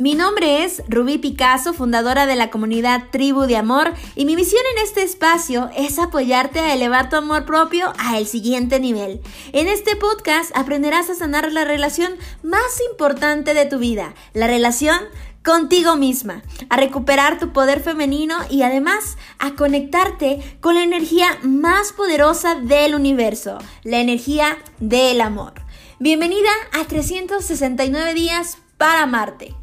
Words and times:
Mi 0.00 0.14
nombre 0.14 0.64
es 0.64 0.82
Rubí 0.88 1.18
Picasso, 1.18 1.74
fundadora 1.74 2.24
de 2.24 2.34
la 2.34 2.48
comunidad 2.48 3.10
Tribu 3.10 3.42
de 3.42 3.58
Amor, 3.58 3.92
y 4.16 4.24
mi 4.24 4.34
misión 4.34 4.62
en 4.74 4.82
este 4.82 5.02
espacio 5.02 5.68
es 5.76 5.98
apoyarte 5.98 6.58
a 6.58 6.72
elevar 6.72 7.10
tu 7.10 7.16
amor 7.16 7.44
propio 7.44 7.92
a 7.98 8.16
el 8.16 8.26
siguiente 8.26 8.80
nivel. 8.80 9.20
En 9.52 9.68
este 9.68 9.96
podcast 9.96 10.56
aprenderás 10.56 11.10
a 11.10 11.14
sanar 11.14 11.52
la 11.52 11.66
relación 11.66 12.14
más 12.42 12.80
importante 12.90 13.52
de 13.52 13.66
tu 13.66 13.78
vida, 13.78 14.14
la 14.32 14.46
relación 14.46 14.96
contigo 15.44 15.96
misma, 15.96 16.44
a 16.70 16.78
recuperar 16.78 17.38
tu 17.38 17.52
poder 17.52 17.80
femenino 17.80 18.38
y 18.48 18.62
además 18.62 19.18
a 19.38 19.54
conectarte 19.54 20.40
con 20.62 20.76
la 20.76 20.82
energía 20.82 21.38
más 21.42 21.92
poderosa 21.92 22.54
del 22.54 22.94
universo, 22.94 23.58
la 23.82 23.98
energía 23.98 24.56
del 24.78 25.20
amor. 25.20 25.52
Bienvenida 25.98 26.48
a 26.72 26.86
369 26.86 28.14
días 28.14 28.56
para 28.78 29.02
amarte. 29.02 29.59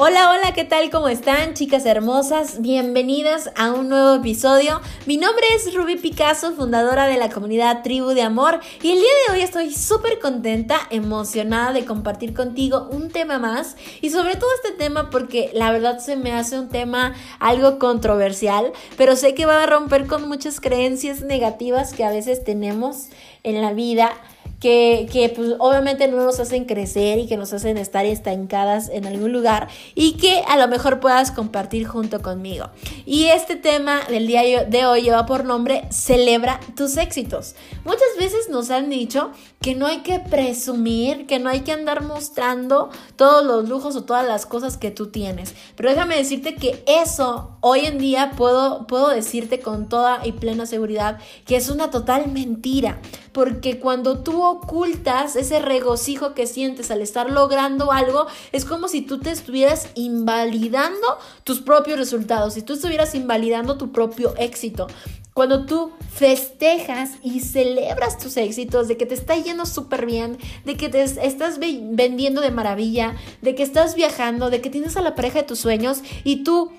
Hola, 0.00 0.30
hola, 0.30 0.52
¿qué 0.54 0.62
tal? 0.62 0.90
¿Cómo 0.90 1.08
están, 1.08 1.54
chicas 1.54 1.84
hermosas? 1.84 2.62
Bienvenidas 2.62 3.50
a 3.56 3.72
un 3.72 3.88
nuevo 3.88 4.14
episodio. 4.14 4.80
Mi 5.06 5.16
nombre 5.16 5.44
es 5.56 5.74
Ruby 5.74 5.96
Picasso, 5.96 6.52
fundadora 6.52 7.08
de 7.08 7.16
la 7.16 7.30
comunidad 7.30 7.82
Tribu 7.82 8.10
de 8.10 8.22
Amor, 8.22 8.60
y 8.80 8.92
el 8.92 9.00
día 9.00 9.10
de 9.26 9.34
hoy 9.34 9.40
estoy 9.40 9.74
súper 9.74 10.20
contenta, 10.20 10.78
emocionada 10.90 11.72
de 11.72 11.84
compartir 11.84 12.32
contigo 12.32 12.86
un 12.92 13.08
tema 13.08 13.40
más, 13.40 13.76
y 14.00 14.10
sobre 14.10 14.36
todo 14.36 14.50
este 14.62 14.70
tema 14.78 15.10
porque 15.10 15.50
la 15.52 15.72
verdad 15.72 15.98
se 15.98 16.14
me 16.14 16.32
hace 16.32 16.56
un 16.60 16.68
tema 16.68 17.16
algo 17.40 17.80
controversial, 17.80 18.70
pero 18.96 19.16
sé 19.16 19.34
que 19.34 19.46
va 19.46 19.64
a 19.64 19.66
romper 19.66 20.06
con 20.06 20.28
muchas 20.28 20.60
creencias 20.60 21.22
negativas 21.22 21.92
que 21.92 22.04
a 22.04 22.10
veces 22.10 22.44
tenemos 22.44 23.08
en 23.42 23.60
la 23.60 23.72
vida 23.72 24.12
que, 24.60 25.08
que 25.12 25.28
pues, 25.28 25.54
obviamente 25.58 26.08
no 26.08 26.16
nos 26.16 26.40
hacen 26.40 26.64
crecer 26.64 27.18
y 27.18 27.26
que 27.26 27.36
nos 27.36 27.52
hacen 27.52 27.78
estar 27.78 28.06
estancadas 28.06 28.88
en 28.88 29.06
algún 29.06 29.32
lugar 29.32 29.68
y 29.94 30.12
que 30.14 30.42
a 30.48 30.56
lo 30.56 30.68
mejor 30.68 31.00
puedas 31.00 31.30
compartir 31.30 31.86
junto 31.86 32.20
conmigo. 32.22 32.66
Y 33.06 33.26
este 33.26 33.56
tema 33.56 34.00
del 34.08 34.26
día 34.26 34.64
de 34.64 34.86
hoy 34.86 35.02
lleva 35.02 35.26
por 35.26 35.44
nombre 35.44 35.84
Celebra 35.90 36.60
tus 36.76 36.96
éxitos. 36.96 37.54
Muchas 37.84 38.08
veces 38.18 38.48
nos 38.48 38.70
han 38.70 38.90
dicho 38.90 39.30
que 39.60 39.74
no 39.74 39.86
hay 39.86 39.98
que 39.98 40.20
presumir, 40.20 41.26
que 41.26 41.38
no 41.38 41.50
hay 41.50 41.60
que 41.60 41.72
andar 41.72 42.02
mostrando 42.02 42.90
todos 43.16 43.44
los 43.44 43.68
lujos 43.68 43.96
o 43.96 44.04
todas 44.04 44.26
las 44.26 44.46
cosas 44.46 44.76
que 44.76 44.90
tú 44.90 45.08
tienes. 45.08 45.54
Pero 45.76 45.90
déjame 45.90 46.16
decirte 46.16 46.54
que 46.54 46.82
eso 46.86 47.56
hoy 47.60 47.86
en 47.86 47.98
día 47.98 48.32
puedo, 48.36 48.86
puedo 48.86 49.08
decirte 49.08 49.60
con 49.60 49.88
toda 49.88 50.26
y 50.26 50.32
plena 50.32 50.66
seguridad 50.66 51.18
que 51.44 51.56
es 51.56 51.68
una 51.68 51.90
total 51.90 52.30
mentira. 52.30 53.00
Porque 53.32 53.78
cuando 53.78 54.18
tú 54.20 54.37
ocultas 54.42 55.36
ese 55.36 55.58
regocijo 55.60 56.34
que 56.34 56.46
sientes 56.46 56.90
al 56.90 57.02
estar 57.02 57.30
logrando 57.30 57.92
algo, 57.92 58.26
es 58.52 58.64
como 58.64 58.88
si 58.88 59.02
tú 59.02 59.20
te 59.20 59.30
estuvieras 59.30 59.88
invalidando 59.94 61.18
tus 61.44 61.60
propios 61.60 61.98
resultados, 61.98 62.54
si 62.54 62.62
tú 62.62 62.74
estuvieras 62.74 63.14
invalidando 63.14 63.76
tu 63.76 63.92
propio 63.92 64.34
éxito. 64.36 64.86
Cuando 65.34 65.66
tú 65.66 65.92
festejas 66.10 67.10
y 67.22 67.40
celebras 67.40 68.18
tus 68.18 68.36
éxitos, 68.36 68.88
de 68.88 68.96
que 68.96 69.06
te 69.06 69.14
está 69.14 69.36
yendo 69.36 69.66
súper 69.66 70.04
bien, 70.04 70.36
de 70.64 70.76
que 70.76 70.88
te 70.88 71.00
estás 71.00 71.60
vendiendo 71.60 72.40
de 72.40 72.50
maravilla, 72.50 73.14
de 73.40 73.54
que 73.54 73.62
estás 73.62 73.94
viajando, 73.94 74.50
de 74.50 74.60
que 74.60 74.68
tienes 74.68 74.96
a 74.96 75.00
la 75.00 75.14
pareja 75.14 75.40
de 75.40 75.44
tus 75.44 75.60
sueños 75.60 76.00
y 76.24 76.42
tú 76.42 76.72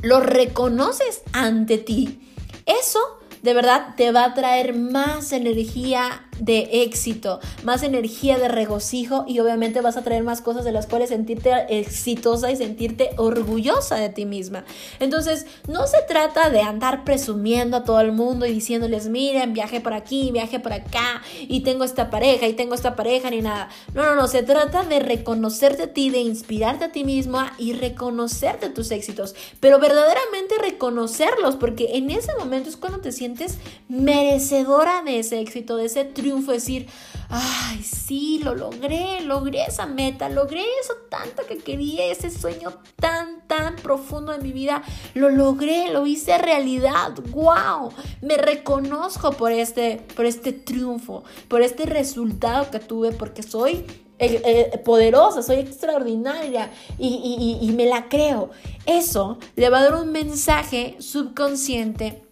lo 0.00 0.20
reconoces 0.20 1.22
ante 1.32 1.76
ti. 1.76 2.20
Eso 2.64 3.00
de 3.42 3.52
verdad 3.52 3.94
te 3.94 4.10
va 4.10 4.24
a 4.24 4.34
traer 4.34 4.74
más 4.74 5.32
energía 5.32 6.26
de 6.38 6.82
éxito, 6.82 7.40
más 7.62 7.82
energía 7.82 8.38
de 8.38 8.48
regocijo 8.48 9.24
y 9.26 9.38
obviamente 9.40 9.80
vas 9.80 9.96
a 9.96 10.02
traer 10.02 10.22
más 10.24 10.40
cosas 10.40 10.64
de 10.64 10.72
las 10.72 10.86
cuales 10.86 11.10
sentirte 11.10 11.52
exitosa 11.68 12.50
y 12.50 12.56
sentirte 12.56 13.10
orgullosa 13.16 13.96
de 13.96 14.08
ti 14.08 14.26
misma. 14.26 14.64
Entonces, 15.00 15.46
no 15.68 15.86
se 15.86 16.02
trata 16.02 16.50
de 16.50 16.60
andar 16.60 17.04
presumiendo 17.04 17.76
a 17.76 17.84
todo 17.84 18.00
el 18.00 18.12
mundo 18.12 18.46
y 18.46 18.52
diciéndoles, 18.52 19.08
miren, 19.08 19.52
viaje 19.52 19.80
por 19.80 19.94
aquí, 19.94 20.30
viaje 20.32 20.60
por 20.60 20.72
acá 20.72 21.22
y 21.40 21.60
tengo 21.60 21.84
esta 21.84 22.10
pareja 22.10 22.46
y 22.46 22.54
tengo 22.54 22.74
esta 22.74 22.96
pareja 22.96 23.30
ni 23.30 23.40
nada. 23.40 23.68
No, 23.94 24.02
no, 24.02 24.14
no, 24.14 24.28
se 24.28 24.42
trata 24.42 24.84
de 24.84 25.00
reconocerte 25.00 25.84
a 25.84 25.92
ti, 25.92 26.10
de 26.10 26.18
inspirarte 26.18 26.86
a 26.86 26.92
ti 26.92 27.04
misma 27.04 27.54
y 27.58 27.72
reconocerte 27.72 28.70
tus 28.70 28.90
éxitos, 28.90 29.34
pero 29.60 29.78
verdaderamente 29.78 30.56
reconocerlos 30.60 31.56
porque 31.56 31.96
en 31.96 32.10
ese 32.10 32.32
momento 32.38 32.68
es 32.68 32.76
cuando 32.76 33.00
te 33.00 33.12
sientes 33.12 33.58
merecedora 33.88 35.02
de 35.02 35.20
ese 35.20 35.40
éxito, 35.40 35.76
de 35.76 35.86
ese 35.86 36.04
triunfo 36.04 36.23
triunfo, 36.24 36.52
decir, 36.52 36.86
ay, 37.28 37.82
sí, 37.82 38.40
lo 38.42 38.54
logré, 38.54 39.20
logré 39.20 39.66
esa 39.66 39.84
meta, 39.84 40.30
logré 40.30 40.62
eso 40.80 40.94
tanto 41.10 41.42
que 41.46 41.58
quería, 41.58 42.06
ese 42.06 42.30
sueño 42.30 42.72
tan, 42.96 43.46
tan 43.46 43.76
profundo 43.76 44.32
de 44.32 44.38
mi 44.38 44.50
vida, 44.50 44.82
lo 45.12 45.28
logré, 45.28 45.92
lo 45.92 46.06
hice 46.06 46.38
realidad, 46.38 47.12
wow, 47.30 47.92
me 48.22 48.38
reconozco 48.38 49.32
por 49.32 49.52
este, 49.52 50.02
por 50.16 50.24
este 50.24 50.54
triunfo, 50.54 51.24
por 51.48 51.60
este 51.60 51.84
resultado 51.84 52.70
que 52.70 52.78
tuve, 52.78 53.12
porque 53.12 53.42
soy 53.42 53.84
eh, 54.18 54.40
eh, 54.46 54.78
poderosa, 54.78 55.42
soy 55.42 55.56
extraordinaria 55.56 56.70
y, 56.98 57.58
y 57.60 57.72
me 57.72 57.84
la 57.84 58.08
creo. 58.08 58.48
Eso 58.86 59.38
le 59.56 59.68
va 59.68 59.80
a 59.80 59.82
dar 59.82 59.96
un 59.96 60.10
mensaje 60.10 60.96
subconsciente 61.00 62.23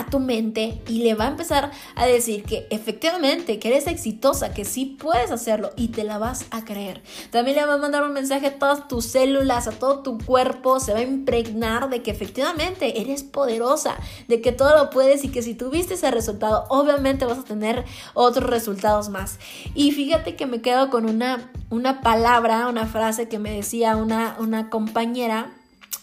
a 0.00 0.06
tu 0.06 0.18
mente 0.18 0.82
y 0.88 1.02
le 1.02 1.14
va 1.14 1.26
a 1.26 1.28
empezar 1.28 1.70
a 1.94 2.06
decir 2.06 2.44
que 2.44 2.66
efectivamente, 2.70 3.58
eres 3.62 3.86
exitosa, 3.86 4.52
que 4.52 4.64
sí 4.64 4.96
puedes 4.98 5.30
hacerlo 5.30 5.70
y 5.76 5.88
te 5.88 6.04
la 6.04 6.18
vas 6.18 6.46
a 6.50 6.64
creer. 6.64 7.02
También 7.30 7.56
le 7.56 7.66
va 7.66 7.74
a 7.74 7.78
mandar 7.78 8.02
un 8.02 8.12
mensaje 8.12 8.48
a 8.48 8.58
todas 8.58 8.88
tus 8.88 9.04
células, 9.06 9.68
a 9.68 9.72
todo 9.72 10.00
tu 10.00 10.18
cuerpo, 10.18 10.80
se 10.80 10.92
va 10.92 10.98
a 10.98 11.02
impregnar 11.02 11.88
de 11.88 12.02
que 12.02 12.10
efectivamente 12.10 13.00
eres 13.00 13.22
poderosa, 13.22 13.96
de 14.28 14.40
que 14.40 14.52
todo 14.52 14.76
lo 14.76 14.90
puedes 14.90 15.24
y 15.24 15.28
que 15.28 15.42
si 15.42 15.54
tuviste 15.54 15.94
ese 15.94 16.10
resultado, 16.10 16.66
obviamente 16.68 17.24
vas 17.24 17.38
a 17.38 17.44
tener 17.44 17.84
otros 18.14 18.48
resultados 18.48 19.08
más. 19.08 19.38
Y 19.74 19.92
fíjate 19.92 20.36
que 20.36 20.46
me 20.46 20.60
quedo 20.60 20.90
con 20.90 21.08
una, 21.08 21.50
una 21.70 22.00
palabra, 22.00 22.68
una 22.68 22.86
frase 22.86 23.28
que 23.28 23.38
me 23.38 23.52
decía 23.52 23.96
una, 23.96 24.36
una 24.38 24.70
compañera, 24.70 25.52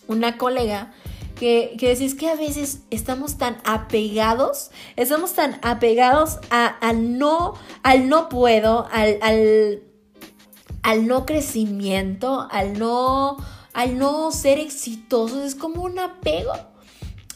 una 0.07 0.37
colega, 0.37 0.93
que, 1.39 1.75
que 1.77 1.89
decís 1.89 2.15
que 2.15 2.29
a 2.29 2.35
veces 2.35 2.81
estamos 2.89 3.37
tan 3.37 3.57
apegados, 3.63 4.71
estamos 4.95 5.33
tan 5.33 5.59
apegados 5.61 6.39
a, 6.49 6.93
no, 6.93 7.53
al 7.83 8.09
no 8.09 8.29
puedo, 8.29 8.87
al, 8.91 9.19
al, 9.21 9.83
al 10.83 11.07
no 11.07 11.25
crecimiento, 11.25 12.47
al 12.51 12.77
no, 12.77 13.37
al 13.73 13.97
no 13.97 14.31
ser 14.31 14.59
exitosos, 14.59 15.43
es 15.43 15.55
como 15.55 15.83
un 15.83 15.99
apego 15.99 16.53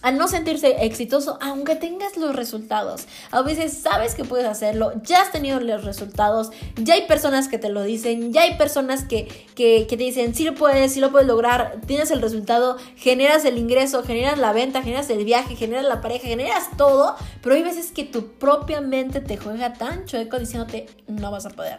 a 0.02 0.12
no 0.12 0.28
sentirse 0.28 0.86
exitoso 0.86 1.38
aunque 1.42 1.76
tengas 1.76 2.18
los 2.18 2.36
resultados. 2.36 3.08
A 3.32 3.42
veces 3.42 3.78
sabes 3.78 4.16
que 4.16 4.24
puedes 4.24 4.48
hacerlo, 4.48 4.94
ya 5.04 5.22
has 5.22 5.32
tenido 5.32 5.60
los 5.60 5.84
resultados, 5.84 6.52
ya 6.76 6.96
hay 6.96 7.08
personas 7.08 7.48
que 7.48 7.58
te 7.58 7.70
lo 7.70 7.84
dicen, 7.84 8.34
ya 8.34 8.42
hay 8.42 8.58
personas 8.58 9.04
que, 9.04 9.28
que, 9.56 9.86
te 9.88 9.98
dicen, 9.98 10.34
sí 10.34 10.44
lo 10.44 10.56
puedes, 10.56 10.94
sí 10.94 11.00
lo 11.00 11.12
puedes 11.12 11.28
lograr, 11.28 11.80
tienes 11.86 12.12
el 12.12 12.22
resultado, 12.22 12.78
generas 12.96 13.46
el 13.46 13.58
ingreso, 13.58 14.04
generas 14.04 14.38
la 14.38 14.54
venta, 14.54 14.82
generas 14.82 15.10
el 15.10 15.24
viaje, 15.26 15.56
generas 15.56 15.86
la 15.86 16.02
pareja, 16.02 16.28
generas 16.28 16.70
todo, 16.78 17.16
pero 17.42 17.56
hay 17.56 17.64
veces 17.64 17.92
que 17.92 18.04
tu 18.04 18.34
propia 18.34 18.82
mente 18.82 19.22
te 19.22 19.38
juega 19.38 19.74
tan 19.74 20.06
chueco 20.06 20.40
diciéndote, 20.40 20.88
no 21.08 21.32
vas 21.32 21.46
a 21.46 21.50
poder. 21.50 21.78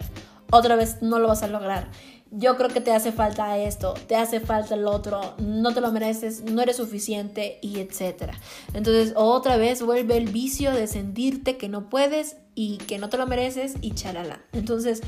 Otra 0.51 0.77
vez 0.77 1.01
no 1.01 1.19
lo 1.19 1.29
vas 1.29 1.43
a 1.43 1.49
lograr 1.49 1.89
yo 2.33 2.57
creo 2.57 2.71
que 2.71 2.81
te 2.81 2.93
hace 2.93 3.13
falta 3.13 3.59
esto, 3.59 3.95
te 4.07 4.17
hace 4.17 4.41
falta 4.41 4.75
el 4.75 4.87
otro, 4.87 5.35
no 5.39 5.75
te 5.75 5.83
lo 5.83 5.93
mereces, 5.93 6.43
no 6.43 6.63
eres 6.63 6.77
suficiente 6.77 7.59
y 7.61 7.79
etcétera. 7.79 8.35
Entonces, 8.73 9.13
otra 9.17 9.59
vez 9.59 9.83
vuelve 9.83 10.17
el 10.17 10.31
vicio 10.31 10.73
de 10.73 10.87
sentirte 10.87 11.59
que 11.59 11.69
no 11.69 11.91
puedes 11.91 12.37
y 12.55 12.79
que 12.79 12.99
no 12.99 13.11
te 13.11 13.19
lo 13.19 13.27
mereces 13.27 13.75
y 13.83 13.93
chalala. 13.93 14.41
Entonces, 14.53 15.03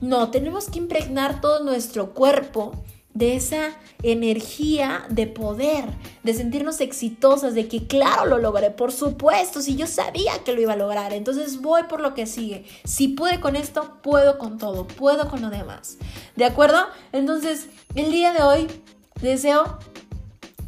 no, 0.00 0.30
tenemos 0.30 0.70
que 0.70 0.78
impregnar 0.78 1.42
todo 1.42 1.62
nuestro 1.62 2.14
cuerpo 2.14 2.72
de 3.14 3.36
esa 3.36 3.70
energía 4.02 5.04
de 5.10 5.26
poder, 5.26 5.84
de 6.22 6.34
sentirnos 6.34 6.80
exitosas, 6.80 7.54
de 7.54 7.68
que 7.68 7.86
claro 7.86 8.26
lo 8.26 8.38
logré, 8.38 8.70
por 8.70 8.92
supuesto, 8.92 9.60
si 9.60 9.76
yo 9.76 9.86
sabía 9.86 10.32
que 10.44 10.52
lo 10.52 10.60
iba 10.60 10.72
a 10.72 10.76
lograr, 10.76 11.12
entonces 11.12 11.60
voy 11.60 11.84
por 11.84 12.00
lo 12.00 12.14
que 12.14 12.26
sigue. 12.26 12.64
Si 12.84 13.08
pude 13.08 13.40
con 13.40 13.56
esto, 13.56 13.98
puedo 14.02 14.38
con 14.38 14.58
todo, 14.58 14.86
puedo 14.86 15.28
con 15.28 15.42
lo 15.42 15.50
demás. 15.50 15.98
¿De 16.36 16.44
acuerdo? 16.44 16.78
Entonces, 17.12 17.68
el 17.94 18.10
día 18.10 18.32
de 18.32 18.42
hoy 18.42 18.66
deseo 19.20 19.78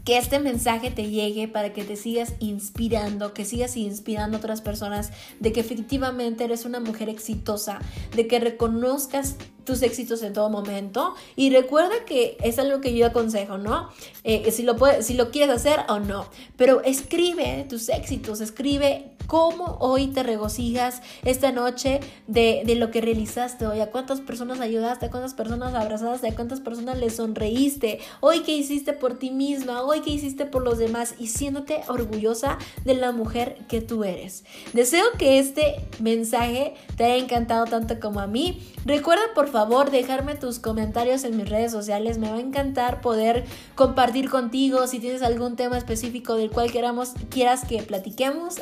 que 0.04 0.18
este 0.18 0.38
mensaje 0.38 0.90
te 0.90 1.10
llegue 1.10 1.48
para 1.48 1.72
que 1.72 1.82
te 1.82 1.96
sigas 1.96 2.34
inspirando, 2.38 3.32
que 3.32 3.44
sigas 3.44 3.76
inspirando 3.76 4.36
a 4.36 4.40
otras 4.40 4.60
personas 4.60 5.10
de 5.40 5.52
que 5.52 5.60
efectivamente 5.60 6.44
eres 6.44 6.64
una 6.64 6.80
mujer 6.80 7.08
exitosa, 7.08 7.80
de 8.14 8.26
que 8.26 8.38
reconozcas 8.38 9.36
tus 9.64 9.80
éxitos 9.82 10.22
en 10.22 10.34
todo 10.34 10.50
momento 10.50 11.14
y 11.36 11.50
recuerda 11.50 12.04
que 12.06 12.36
es 12.42 12.58
algo 12.58 12.82
que 12.82 12.94
yo 12.94 13.06
aconsejo, 13.06 13.56
¿no? 13.56 13.88
Eh, 14.22 14.50
si, 14.52 14.62
lo 14.62 14.76
puedes, 14.76 15.06
si 15.06 15.14
lo 15.14 15.30
quieres 15.30 15.56
hacer 15.56 15.80
o 15.88 15.98
no, 15.98 16.28
pero 16.56 16.82
escribe 16.82 17.64
tus 17.68 17.88
éxitos, 17.88 18.42
escribe 18.42 19.13
cómo 19.26 19.76
hoy 19.80 20.08
te 20.08 20.22
regocijas 20.22 21.02
esta 21.24 21.52
noche 21.52 22.00
de, 22.26 22.62
de, 22.64 22.74
lo 22.74 22.90
que 22.90 23.00
realizaste 23.00 23.66
hoy, 23.66 23.80
a 23.80 23.90
cuántas 23.90 24.20
personas 24.20 24.60
ayudaste, 24.60 25.06
a 25.06 25.10
cuántas 25.10 25.34
personas 25.34 25.74
abrazaste, 25.74 26.28
a 26.28 26.34
cuántas 26.34 26.60
personas 26.60 26.98
le 26.98 27.10
sonreíste, 27.10 28.00
hoy 28.20 28.40
qué 28.40 28.52
hiciste 28.56 28.92
por 28.92 29.18
ti 29.18 29.30
misma, 29.30 29.82
hoy 29.82 30.00
qué 30.00 30.10
hiciste 30.10 30.46
por 30.46 30.62
los 30.62 30.78
demás 30.78 31.14
y 31.18 31.28
siéndote 31.28 31.82
orgullosa 31.88 32.58
de 32.84 32.94
la 32.94 33.12
mujer 33.12 33.58
que 33.68 33.80
tú 33.80 34.04
eres. 34.04 34.44
Deseo 34.72 35.04
que 35.18 35.38
este 35.38 35.86
mensaje 36.00 36.74
te 36.96 37.04
haya 37.04 37.16
encantado 37.16 37.66
tanto 37.66 38.00
como 38.00 38.20
a 38.20 38.26
mí. 38.26 38.62
Recuerda 38.84 39.22
por 39.34 39.48
favor 39.48 39.90
dejarme 39.90 40.34
tus 40.34 40.58
comentarios 40.58 41.24
en 41.24 41.36
mis 41.36 41.48
redes 41.48 41.72
sociales. 41.72 42.18
Me 42.18 42.30
va 42.30 42.36
a 42.36 42.40
encantar 42.40 43.00
poder 43.00 43.44
compartir 43.74 44.28
contigo 44.28 44.86
si 44.86 44.98
tienes 44.98 45.22
algún 45.22 45.56
tema 45.56 45.78
específico 45.78 46.34
del 46.34 46.50
cual 46.50 46.70
queramos, 46.70 47.12
quieras 47.30 47.64
que 47.64 47.82
platiquemos 47.82 48.56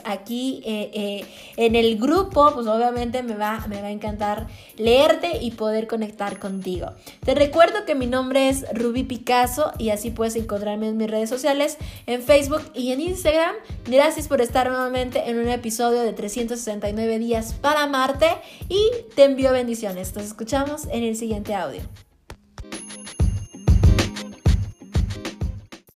eh, 0.64 0.90
eh, 0.92 1.24
en 1.56 1.76
el 1.76 1.98
grupo. 1.98 2.52
Pues 2.54 2.66
obviamente 2.66 3.22
me 3.22 3.34
va, 3.34 3.64
me 3.68 3.80
va 3.80 3.88
a 3.88 3.90
encantar 3.90 4.48
leerte 4.76 5.38
y 5.40 5.52
poder 5.52 5.86
conectar 5.86 6.38
contigo. 6.38 6.92
Te 7.24 7.34
recuerdo 7.34 7.84
que 7.86 7.94
mi 7.94 8.06
nombre 8.06 8.48
es 8.48 8.64
Ruby 8.74 9.04
Picasso 9.04 9.72
y 9.78 9.90
así 9.90 10.10
puedes 10.10 10.36
encontrarme 10.36 10.88
en 10.88 10.96
mis 10.96 11.10
redes 11.10 11.30
sociales, 11.30 11.78
en 12.06 12.22
Facebook 12.22 12.62
y 12.74 12.92
en 12.92 13.00
Instagram. 13.00 13.54
Gracias 13.86 14.28
por 14.28 14.40
estar 14.40 14.68
nuevamente 14.68 15.30
en 15.30 15.38
un 15.38 15.48
episodio 15.48 16.02
de 16.02 16.12
369 16.12 17.18
días 17.18 17.54
para 17.54 17.86
Marte 17.86 18.28
y 18.68 18.90
te 19.14 19.24
envío 19.24 19.52
bendiciones. 19.52 20.14
Nos 20.14 20.24
escuchamos 20.24 20.86
en 20.90 21.04
el 21.04 21.16
siguiente 21.16 21.54
audio. 21.54 21.80